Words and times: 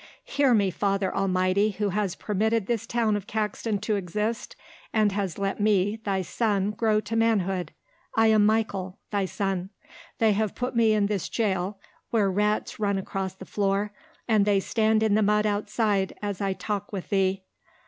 "Hear 0.23 0.55
me, 0.55 0.71
Father 0.71 1.15
Almighty, 1.15 1.69
who 1.77 1.89
has 1.89 2.15
permitted 2.15 2.65
this 2.65 2.87
town 2.87 3.15
of 3.15 3.27
Caxton 3.27 3.77
to 3.81 3.97
exist 3.97 4.55
and 4.91 5.11
has 5.11 5.37
let 5.37 5.59
me, 5.59 5.97
Thy 5.97 6.23
son, 6.23 6.71
grow 6.71 6.99
to 7.01 7.15
manhood. 7.15 7.71
I 8.17 8.25
am 8.25 8.43
Michael, 8.43 8.97
Thy 9.11 9.25
son. 9.25 9.69
They 10.17 10.31
have 10.33 10.55
put 10.55 10.75
me 10.75 10.93
in 10.93 11.05
this 11.05 11.29
jail 11.29 11.79
where 12.09 12.31
rats 12.31 12.79
run 12.79 12.97
across 12.97 13.35
the 13.35 13.45
floor 13.45 13.93
and 14.27 14.43
they 14.43 14.59
stand 14.59 15.03
in 15.03 15.13
the 15.13 15.21
mud 15.21 15.45
outside 15.45 16.17
as 16.19 16.41
I 16.41 16.53
talk 16.53 16.91
with 16.91 17.09
Thee. 17.09 17.43